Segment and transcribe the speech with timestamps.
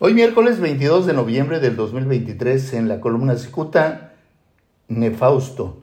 [0.00, 4.12] Hoy miércoles 22 de noviembre del 2023 en la columna Cicuta,
[4.86, 5.78] Nefausto.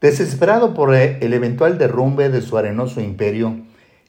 [0.00, 3.58] Desesperado por el eventual derrumbe de su arenoso imperio,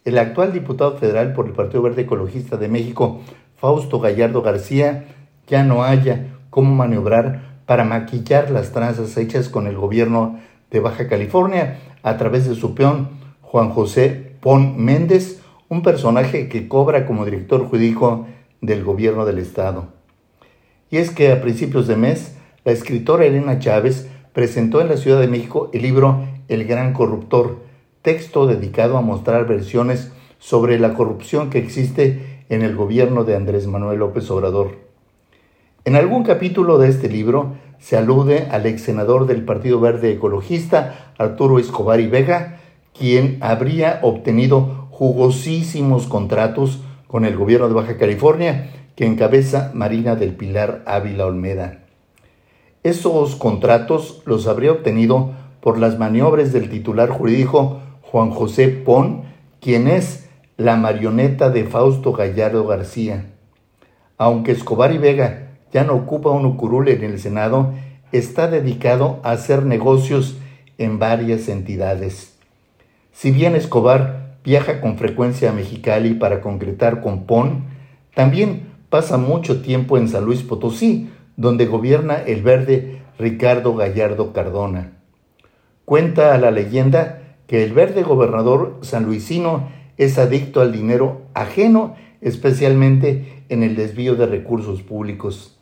[0.06, 3.20] el actual diputado federal por el Partido Verde Ecologista de México,
[3.58, 5.08] Fausto Gallardo García,
[5.46, 10.40] ya no haya cómo maniobrar para maquillar las tranzas hechas con el gobierno
[10.72, 13.10] de Baja California a través de su peón
[13.42, 18.26] Juan José Pon Méndez, un personaje que cobra como director jurídico
[18.62, 19.88] del gobierno del Estado.
[20.92, 25.20] Y es que a principios de mes, la escritora Elena Chávez presentó en la Ciudad
[25.20, 27.60] de México el libro El Gran Corruptor,
[28.02, 33.68] texto dedicado a mostrar versiones sobre la corrupción que existe en el gobierno de Andrés
[33.68, 34.78] Manuel López Obrador.
[35.86, 41.14] En algún capítulo de este libro se alude al ex senador del Partido Verde Ecologista,
[41.18, 42.60] Arturo Escobar y Vega,
[42.98, 50.36] quien habría obtenido jugosísimos contratos con el gobierno de Baja California que encabeza Marina del
[50.36, 51.80] Pilar Ávila Olmeda.
[52.84, 59.24] Esos contratos los habría obtenido por las maniobras del titular jurídico Juan José Pon,
[59.60, 63.26] quien es la marioneta de Fausto Gallardo García.
[64.20, 67.74] Aunque Escobar y Vega ya no ocupa un ucurule en el Senado,
[68.12, 70.38] está dedicado a hacer negocios
[70.78, 72.38] en varias entidades.
[73.14, 77.66] Si bien Escobar viaja con frecuencia a Mexicali para concretar con PON,
[78.16, 84.94] también pasa mucho tiempo en San Luis Potosí, donde gobierna el verde Ricardo Gallardo Cardona.
[85.86, 93.64] Cuenta la leyenda que el verde gobernador sanluisino es adicto al dinero ajeno, especialmente en
[93.64, 95.58] el desvío de recursos públicos.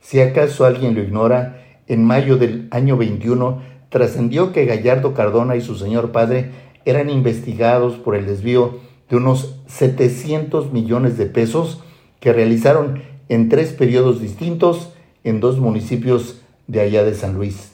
[0.00, 5.60] Si acaso alguien lo ignora, en mayo del año 21 trascendió que Gallardo Cardona y
[5.60, 6.50] su señor padre
[6.84, 8.78] eran investigados por el desvío
[9.08, 11.82] de unos 700 millones de pesos
[12.20, 14.92] que realizaron en tres periodos distintos
[15.24, 17.72] en dos municipios de allá de San Luis.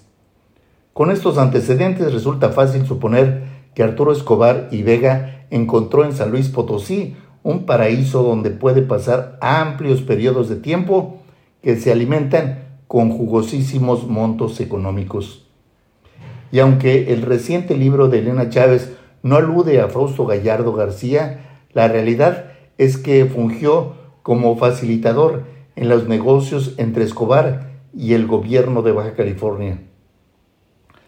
[0.92, 3.44] Con estos antecedentes resulta fácil suponer
[3.74, 9.38] que Arturo Escobar y Vega encontró en San Luis Potosí un paraíso donde puede pasar
[9.40, 11.18] amplios periodos de tiempo
[11.62, 15.46] que se alimentan con jugosísimos montos económicos.
[16.50, 21.40] Y aunque el reciente libro de Elena Chávez no alude a Fausto Gallardo García,
[21.72, 25.44] la realidad es que fungió como facilitador
[25.74, 29.80] en los negocios entre Escobar y el gobierno de Baja California.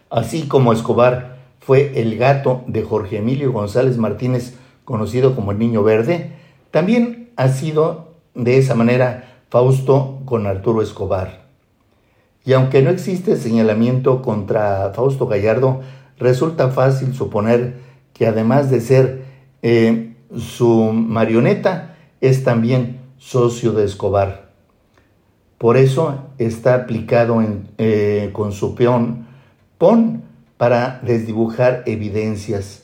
[0.09, 5.81] Así como Escobar fue el gato de Jorge Emilio González Martínez, conocido como el Niño
[5.83, 6.33] Verde,
[6.71, 11.45] también ha sido de esa manera Fausto con Arturo Escobar.
[12.43, 15.79] Y aunque no existe señalamiento contra Fausto Gallardo,
[16.17, 17.87] resulta fácil suponer
[18.19, 19.23] que además de ser
[19.61, 24.49] eh, su marioneta, es también socio de Escobar.
[25.57, 27.41] Por eso está aplicado
[27.77, 29.25] eh, con su peón
[29.77, 30.23] PON
[30.57, 32.83] para desdibujar evidencias.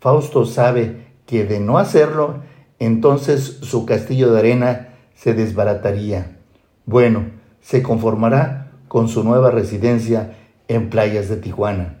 [0.00, 2.40] Fausto sabe que de no hacerlo,
[2.80, 6.38] entonces su castillo de arena se desbarataría.
[6.86, 7.26] Bueno,
[7.60, 12.00] se conformará con su nueva residencia en playas de Tijuana.